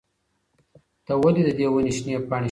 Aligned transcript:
ته 1.05 1.13
ولې 1.21 1.41
د 1.47 1.49
دې 1.57 1.65
ونې 1.71 1.91
شنې 1.97 2.13
پاڼې 2.15 2.25
شوکوې؟ 2.29 2.39